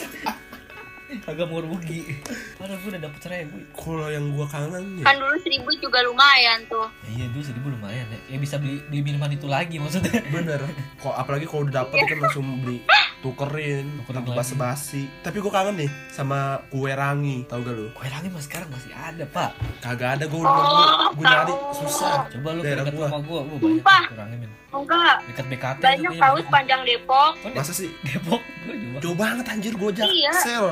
[1.24, 2.20] Kagak mau rugi.
[2.61, 3.56] Padahal gue udah dapet seribu.
[3.72, 6.84] Kalau yang gua kangen kan ya dulu seribu juga lumayan tuh.
[7.08, 8.37] ya, iya dulu seribu lumayan ya.
[8.37, 10.20] Ya bisa beli beli minuman itu lagi maksudnya.
[10.28, 10.61] Bener.
[11.02, 12.84] Kok apalagi kalau udah dapet kan langsung beli
[13.20, 14.38] tukerin Tukerin tanpa lagi.
[14.38, 18.68] basa-basi tapi gua kangen nih sama kue rangi tau gak lu kue rangi mas sekarang
[18.68, 23.07] masih ada pak kagak ada gua udah gua, gua nyari susah coba lu dekat gua.
[23.09, 23.83] rumah gua gua Sumpah.
[23.83, 25.16] banyak kue rangi men Enggak.
[25.24, 27.33] dekat BKT Banyak tuh tahu sepanjang Depok.
[27.40, 27.57] banyak.
[27.57, 30.04] masa sih Depok gua juga jauh banget anjir gua Iya.
[30.31, 30.64] jaksel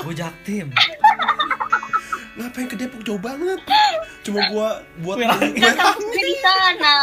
[0.00, 0.66] gua jaktim
[2.32, 3.60] ngapain ke Depok jauh banget
[4.20, 5.60] cuma gua buat Kue rangi.
[6.10, 6.96] Di sana.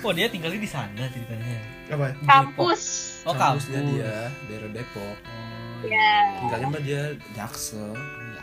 [0.00, 1.75] Oh dia tinggalnya di sana ceritanya.
[1.88, 2.82] Apa Kampus.
[3.16, 3.24] Depok.
[3.24, 3.90] Oh kampusnya kampus.
[3.92, 4.14] dia
[4.46, 5.16] daerah Depok
[5.76, 6.40] Oh, Ya.
[6.40, 7.92] tinggalnya mah dia Jaksel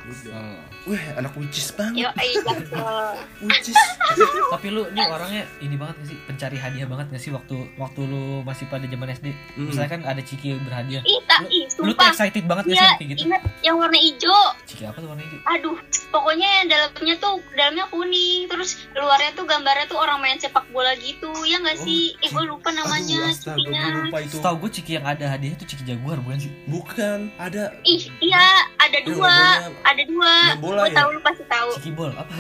[0.04, 0.36] Jaksel.
[0.84, 1.96] Wah, anak wicis banget.
[1.98, 2.84] Yo, iya, Jaksel.
[3.44, 3.80] Wicis.
[4.54, 6.18] Tapi lu ini orangnya ini banget gak sih?
[6.24, 9.28] Pencari hadiah banget gak sih waktu waktu lu masih pada zaman SD?
[9.56, 9.66] Mm.
[9.66, 11.02] Misalnya kan ada Ciki berhadiah.
[11.02, 12.08] Ih, tak, ih, Lu tuh sumpah.
[12.10, 13.20] excited banget gak sih Iya, kayak gitu?
[13.24, 14.44] ingat yang warna hijau.
[14.64, 15.40] Ciki apa tuh warna hijau?
[15.46, 15.78] Aduh,
[16.10, 21.32] pokoknya dalamnya tuh dalamnya kuning, terus luarnya tuh gambarnya tuh orang main sepak bola gitu,
[21.44, 22.16] ya nggak Oh, sih?
[22.18, 23.20] Eh, gue lupa namanya.
[23.24, 23.82] Aduh, astaga, cikinya.
[23.82, 24.36] gue lupa itu.
[24.36, 26.52] Setahu gue Ciki yang ada hadiah tuh Ciki Jaguar bukan sih?
[26.66, 28.46] Bukan, ada Ih, iya,
[28.94, 29.36] ada Yang dua,
[29.82, 30.34] ada dua.
[30.62, 30.96] bola Gue ya?
[30.96, 31.70] tahu lu pasti tahu.
[31.74, 32.34] Ciki Bol apa?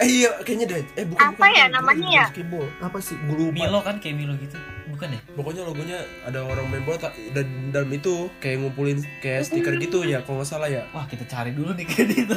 [0.00, 0.82] Eh iya, kayaknya deh.
[0.96, 2.24] Eh bukan Apa bukan, ya bukan, namanya bukan ya?
[2.24, 2.66] basketball.
[2.80, 3.16] Apa sih?
[3.20, 3.52] Gue lupa.
[3.52, 4.56] Milo kan kayak Milo gitu.
[5.00, 5.20] Bukan ya?
[5.32, 10.04] Pokoknya logonya ada orang main bola ta- dan dalam itu kayak ngumpulin kayak stiker gitu
[10.04, 10.84] ya, kalau nggak salah ya.
[10.92, 12.36] Wah kita cari dulu nih kayak gitu.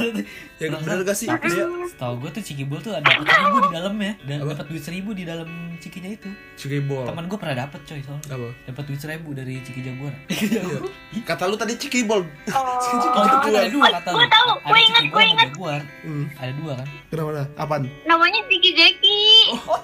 [0.55, 1.27] Ya Terus, bener gak sih?
[1.27, 4.55] Dia Setahu gue tuh Ciki Bol tuh ada dapat seribu di dalamnya dan Apa?
[4.55, 6.31] dapat duit seribu di dalam cikinya itu.
[6.55, 7.03] Cikibol.
[7.03, 8.31] Teman gue pernah dapet coy soalnya.
[8.31, 8.47] Apa?
[8.65, 10.13] Dapat duit seribu dari Ciki Jaguar.
[10.33, 10.79] Iya.
[11.27, 12.23] Kata lu tadi Cikibol.
[12.47, 12.79] Oh,
[13.13, 14.31] Oh, itu ada dua kata Gue lu.
[14.31, 15.47] tahu, gue ingat, Ciki gue Bol sama ingat.
[15.49, 15.81] Jaguar.
[16.01, 16.25] Hmm.
[16.33, 16.87] Ada dua kan?
[17.09, 17.43] Kenapa?
[17.57, 17.83] Apaan?
[18.05, 19.51] namanya Vicky Jackie.
[19.51, 19.83] Oh.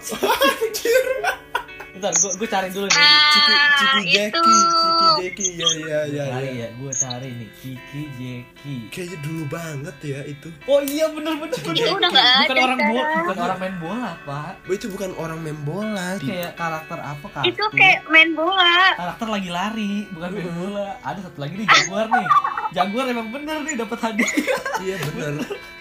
[1.99, 2.95] Bentar, gue gue cari dulu nih.
[2.95, 4.15] Ciki Ah, Ciki itu.
[4.15, 5.47] Jeki, Ciki Jeki.
[5.59, 6.23] Ya ya ya.
[6.31, 6.55] cari ya.
[6.63, 8.75] ya, gue cari nih Ciki Jeki.
[8.87, 10.47] Kayaknya dulu banget ya itu.
[10.63, 11.59] Oh iya bener bener.
[11.59, 11.91] Itu bener.
[11.99, 14.53] udah nggak Bukan ada orang bola, bukan orang main bola pak.
[14.63, 16.07] Oh, itu bukan orang main bola.
[16.23, 17.43] Kayak karakter apa kak?
[17.43, 18.75] Itu kayak main bola.
[18.95, 20.87] karakter lagi lari, bukan main bola.
[21.03, 22.27] Ada satu lagi nih Jaguar nih.
[22.69, 24.31] Jaguar emang bener nih dapat hadiah.
[24.79, 25.33] Iya bener.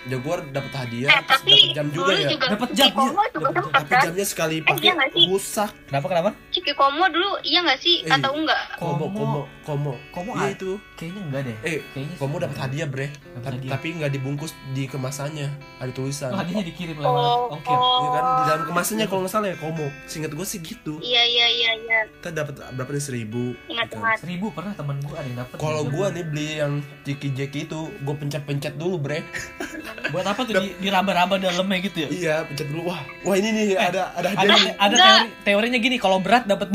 [0.09, 2.29] Jaguar dapat hadiah, Eh, tapi dapat jam juga ya.
[2.33, 3.29] Dapet Ciki jam, Komo iya.
[3.29, 3.72] juga Dapet jam.
[3.77, 4.03] Tapi kan?
[4.03, 5.24] jamnya sekali Eh, pakai iya sih?
[5.29, 5.70] rusak.
[5.85, 6.31] Kenapa kenapa?
[6.48, 8.11] Ciki Komo dulu iya nggak sih Eh.
[8.11, 8.62] atau enggak?
[8.74, 9.40] Komo, Komo.
[9.61, 10.33] komo, komo.
[10.35, 10.81] Iya itu.
[10.96, 11.57] Kayaknya enggak deh.
[11.62, 13.07] Eh, Kayaknya komo dapat hadiah, Bre.
[13.07, 13.70] Dapat Tapi, hadiah.
[13.70, 15.48] tapi nggak dibungkus di kemasannya.
[15.77, 16.31] Ada tulisan.
[16.31, 17.20] Oh, hadiahnya dikirim Oh, lewat
[17.53, 17.77] ongkir.
[17.77, 19.87] Iya kan di dalam kemasannya kalau nggak salah ya komo.
[20.07, 20.94] Singkat gue sih gitu.
[20.98, 21.98] Iya iya iya iya.
[22.16, 23.53] Kita dapat berapa nih seribu.
[23.68, 24.01] Ingat gitu.
[24.18, 25.57] Seribu pernah temen gue ada yang dapet.
[25.59, 29.22] Kalau gue nih beli yang Ciki Jeki itu, gue pencet-pencet dulu, Bre.
[30.12, 32.08] buat apa tuh di, di raba-raba dalamnya gitu ya?
[32.08, 32.88] iya, pencet dulu.
[32.88, 34.72] Wah, wah ini nih ada ada Ada nih.
[34.74, 35.08] ada Enggak.
[35.08, 36.68] teori teorinya gini kalau berat dapat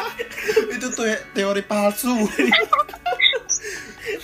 [0.74, 2.14] itu tuh ya, teori palsu.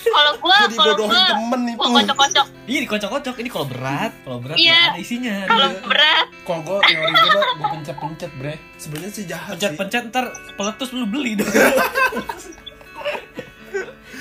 [0.04, 1.76] Kalau gua Gue kalau gua temen itu.
[1.76, 2.46] gua kocok-kocok.
[2.64, 3.34] Ini dikocok-kocok.
[3.36, 4.70] Ini kalau berat, kalau berat Iya.
[4.70, 5.34] ya ada isinya.
[5.44, 5.80] Kalau Ada.
[5.82, 8.54] berat Kalau gue teori gue mah gue pencet-pencet, Bre.
[8.76, 9.58] Sebenarnya sih jahat sih.
[9.58, 11.50] Pencet-pencet ntar peletus lu beli dong.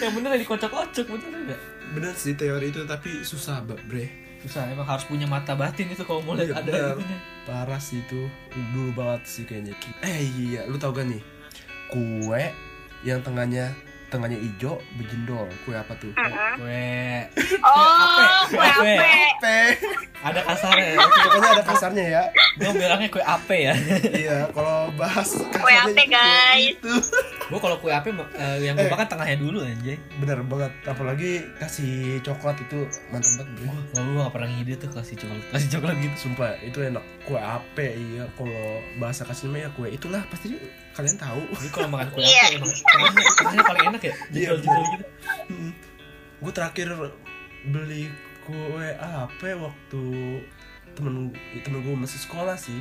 [0.03, 1.61] Yang bener ya dikocok-kocok bener enggak?
[1.91, 4.07] Bener sih teori itu tapi susah, Bre.
[4.39, 7.17] Susah emang harus punya mata batin itu kalau mau lihat Iya, ada itunya.
[7.43, 9.71] Parah sih itu Dulu banget sih kayaknya
[10.03, 11.23] Eh iya lu tau gak nih
[11.87, 12.51] Kue
[13.01, 13.71] yang tengahnya
[14.11, 16.11] Tengahnya hijau berjendol Kue apa tuh?
[16.11, 16.53] Heeh.
[16.59, 16.91] Kue
[17.63, 18.95] Oh, Kue kue ape.
[18.99, 19.57] ape.
[19.79, 20.95] Ape ada kasarnya.
[21.27, 22.23] Pokoknya ada kasarnya ya
[22.55, 23.73] Gue bilangnya kue ape ya.
[24.23, 26.63] Iya kalau bahas Kue ape, kasarnya guys.
[26.73, 26.93] itu
[27.43, 28.89] Gue kalau kue ape eh, yang gue Eh.
[28.89, 29.99] makan tengahnya dulu anjay.
[30.15, 34.89] Bener banget Apalagi kasih coklat itu mantep banget bro Wah, gue gak pernah ngide tuh
[34.89, 36.15] kasih coklat, kasih coklat gitu.
[36.17, 38.63] Sumpah itu enak Kue ape iya Kalau
[38.97, 40.55] bahasa kasihnya ya kue itulah Pasti
[40.93, 42.43] kalian tahu Jadi kalau makan kue Iya.
[42.45, 44.13] ape emang tengahnya, tengahnya paling enak ya.
[44.29, 45.05] Iya, Jendol-jendol gitu.
[46.39, 46.87] Gue terakhir
[47.65, 48.11] beli
[48.43, 50.03] kue ape waktu
[50.93, 52.79] temen temen gue masih sekolah sih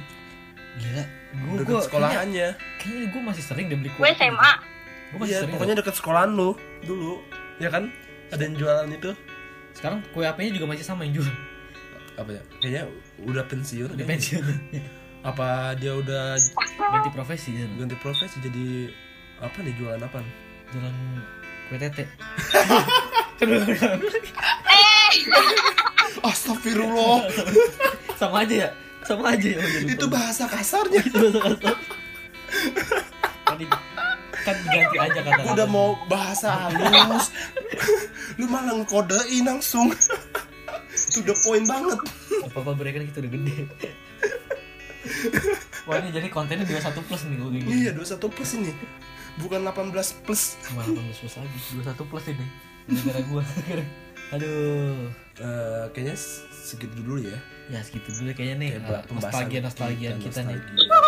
[0.73, 1.05] Gila.
[1.37, 2.49] Gue deket gue kayaknya, sekolahannya
[2.81, 4.01] kayaknya gue masih sering deh beli kue.
[4.01, 4.53] Gue SMA.
[5.13, 5.53] Gue masih iya sering.
[5.53, 7.21] pokoknya deket sekolahan lu dulu
[7.61, 7.93] ya kan
[8.29, 9.13] ada yang jualan itu
[9.73, 11.33] Sekarang kue apenya juga masih sama yang jual.
[12.13, 12.83] apa ya kayaknya
[13.21, 14.09] udah pensiun kayaknya.
[14.09, 14.45] pensiun.
[15.23, 16.37] apa dia udah
[16.77, 17.65] Ganti profesi ya.
[17.73, 18.93] ganti profesi jadi
[19.39, 20.19] apa nih jualan apa
[20.73, 20.95] Jualan
[21.69, 22.05] kue tete.
[26.23, 27.27] Astagfirullah.
[28.17, 28.71] Sama aja ya.
[29.03, 29.61] Sama aja ya.
[29.85, 31.03] Itu bahasa kasarnya.
[31.03, 31.77] Itu bahasa kasar.
[33.43, 33.69] kan, di-
[34.43, 37.35] kan diganti aja kata aku udah mau bahasa halus.
[38.39, 39.91] Lu malah ngekodein langsung.
[41.13, 41.99] To the point banget.
[42.49, 43.57] Apa-apa mereka kan kita udah gede.
[45.83, 47.67] Wah ini jadi kontennya 21 plus nih gue gini.
[47.67, 48.71] Iya 21 plus ini.
[49.41, 50.55] Bukan 18 plus.
[50.63, 51.59] Cuma 18 plus lagi.
[51.75, 52.47] 21 plus ini
[52.85, 53.43] Gara-gara gue
[54.35, 54.97] Aduh
[55.35, 56.13] Eh, kayaknya
[56.53, 59.17] segitu dulu ya Ya segitu dulu kayaknya nih Kayak uh, pembahasan
[59.49, 60.99] Nostalgia-nostalgia kita nih nostalgia kita.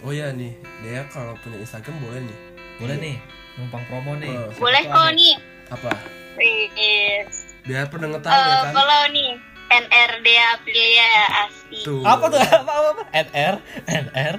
[0.00, 2.38] oh ya nih Dea kalau punya Instagram boleh nih
[2.76, 3.16] Boleh nih
[3.54, 4.48] Numpang promo nih Oh.
[4.48, 5.34] Siapa Boleh kok nih.
[5.66, 5.90] apa
[6.34, 7.34] Wis.
[7.62, 9.30] biar pendengar tahu Eh, ya kan follow nih.
[9.66, 11.10] NRD Aprilia
[11.40, 11.78] Asti.
[11.82, 12.40] tuh Apa tuh?
[12.58, 12.90] Apa apa?
[12.90, 13.02] apa?
[13.12, 13.54] NR
[13.86, 14.34] NR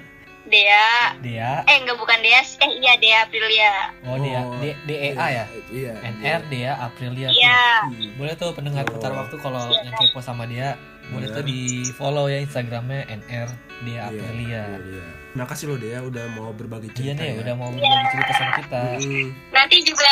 [0.45, 1.17] Dea.
[1.19, 2.57] Dea Eh enggak bukan Dea, sih.
[2.59, 3.73] eh iya Dea Aprilia.
[4.03, 5.93] oh Dea Oh, D DEA ya Iya.
[6.13, 7.29] NR Dea Aprilia.
[7.29, 7.63] Iya.
[7.83, 8.13] Hmm.
[8.15, 8.91] boleh tuh pendengar Oh.
[8.91, 11.49] putar waktu kalau yang kepo sama dia boleh tuh Bener.
[11.51, 11.59] di
[11.91, 13.49] follow ya instagramnya NR
[13.81, 15.05] Dea Iya, Aprilia iya, iya.
[15.33, 17.19] Makasih loh Dea udah mau berbagi iya cerita.
[17.19, 17.41] nih ya.
[17.41, 20.11] udah mau berbagi cerita sama kita Mm, Nanti juga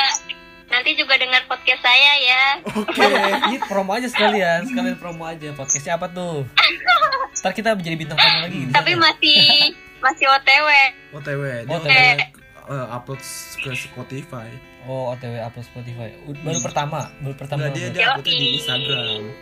[0.65, 2.43] nanti juga dengar podcast saya ya.
[2.73, 3.05] Oke.
[3.45, 6.49] ini promo aja sekalian sekalian promo aja podcastnya apa tuh
[7.39, 9.41] ntar kita menjadi bintang tamu lagi Tapi masih
[10.03, 10.67] masih OTW.
[11.13, 11.41] OTW.
[11.63, 11.91] Dia OTW.
[12.65, 13.21] uh, upload
[13.57, 14.49] ke Spotify.
[14.83, 16.11] oh otw upload Spotify
[16.43, 18.99] baru pertama baru pertama Enggak, dia dia uploadnya di Instagram.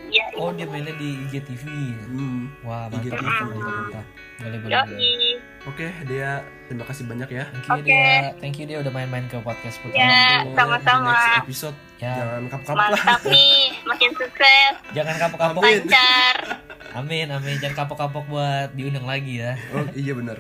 [0.07, 0.25] Iya.
[0.37, 1.65] oh dia mainnya di IGTV
[2.05, 2.41] Hmm.
[2.61, 3.25] wah mantap IGTV.
[3.25, 4.05] mantap mantap, mantap.
[4.37, 5.33] boleh boleh boleh.
[5.61, 7.45] Oke, Dea, terima kasih banyak ya.
[7.47, 7.85] Thank you Oke.
[7.85, 11.13] dia, thank you dia udah main-main ke podcast putar Ya, sama-sama.
[11.13, 12.13] Next episode Ya.
[12.17, 12.89] jangan kapok-kapok lah.
[12.97, 15.61] Mantap nih, makin sukses, Jangan kapok-kapok.
[15.63, 16.35] Lancar.
[16.93, 17.55] Amin, amin.
[17.57, 19.55] Jangan kapok-kapok buat diundang lagi ya.
[19.71, 20.37] Oh iya bener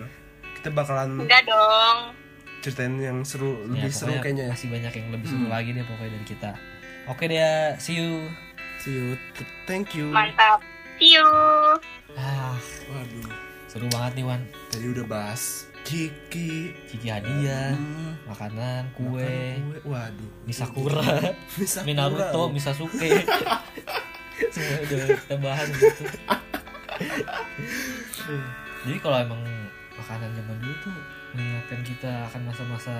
[0.53, 1.97] Kita bakalan Enggak dong.
[2.59, 4.51] ceritain yang seru, Ya, lebih seru pokoknya kayaknya ya.
[4.53, 5.49] Masih banyak yang lebih seru Hmm.
[5.49, 6.51] lagi deh pokoknya dari kita.
[7.07, 8.29] Oke dia, see you.
[8.77, 9.07] See you.
[9.65, 10.07] Thank you.
[10.07, 10.61] Mantap.
[10.95, 11.25] See you.
[12.13, 12.53] Ah,
[12.87, 13.31] Waduh,
[13.65, 14.41] seru banget nih Wan.
[14.67, 19.79] tadi udah bahas Kiki, Ciki hadiah, Hmm, makanan, makan kue, kue.
[19.83, 20.29] Waduh.
[20.45, 21.01] Misakura,
[21.57, 21.87] Misakura.
[21.87, 23.09] Minaruto, Misasuke.
[24.49, 26.03] Semua udah kita bahas gitu.
[28.81, 29.41] Jadi kalau emang
[29.93, 30.95] makanan zaman dulu tuh
[31.37, 32.95] mengingatkan kita akan masa-masa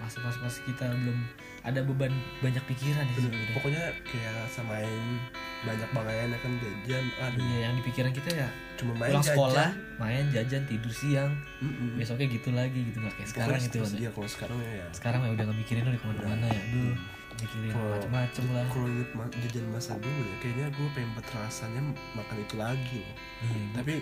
[0.00, 1.20] masa-masa kita belum
[1.60, 2.08] ada beban
[2.40, 3.52] banyak pikiran ya sebenarnya.
[3.52, 5.20] Pokoknya kayak samain
[5.64, 7.04] banyak banget kan jajan.
[7.20, 8.48] Aduh, Iya, yang di pikiran kita ya
[8.80, 9.32] cuma main pulang jajan.
[9.36, 9.68] sekolah,
[10.00, 11.96] main jajan, tidur siang, Mm-mm.
[11.96, 13.78] besoknya gitu lagi gitu nggak kayak sekarang itu.
[13.80, 13.92] Wan.
[13.96, 14.86] Iya, kalau sekarang ya.
[14.92, 16.94] Sekarang ya udah nggak mikirin udah ke mana-mana ya, duh
[17.36, 18.64] mikirin Kalau- macem-macem lah.
[18.66, 21.80] Kalau inget ma- jajan masa dulu ya, kayaknya gue pengen buat rasanya
[22.12, 23.16] makan itu lagi loh.
[23.40, 23.92] Iya, Tapi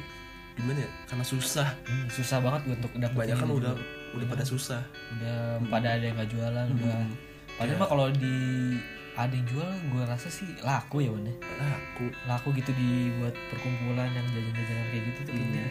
[0.52, 0.90] gimana ya?
[1.06, 1.68] Karena susah.
[1.82, 3.84] hmm, susah banget untuk dapetin Banyak kan udah dulu.
[4.14, 4.80] udah pada susah.
[5.10, 6.96] udah pada ada yang nggak jualan udah.
[6.98, 7.12] Mm.
[7.52, 7.80] Padahal Iya.
[7.80, 8.36] mah kalau di
[9.12, 11.34] ada yang jual, gue rasa sih laku ya Wan ya.
[11.60, 15.64] Aku Laku gitu dibuat perkumpulan yang jajan-jajanan kayak gitu tuh kayaknya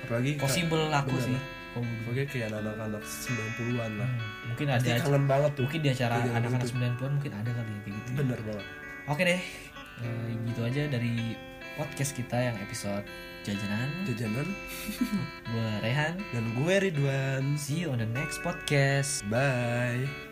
[0.00, 1.26] apalagi possible laku bener.
[1.28, 1.38] sih.
[1.80, 4.08] Gue Apalagi kayak anak-anak 90-an lah.
[4.08, 5.62] Hmm, mungkin ada Pasti aja kangen banget tuh.
[5.64, 6.74] mungkin di acara Jajanan anak-anak gitu.
[6.74, 8.10] 90-an mungkin ada kali ya kayak gitu.
[8.14, 8.66] Bener banget.
[9.06, 9.40] Oke deh.
[9.98, 11.14] Eh, gitu aja dari
[11.74, 13.04] podcast kita yang episode
[13.42, 13.88] jajanan.
[14.04, 14.46] Jajanan
[15.50, 16.14] Gue Rehan.
[16.30, 17.44] dan gue Ridwan.
[17.56, 19.24] See you on the next podcast.
[19.26, 20.27] Bye.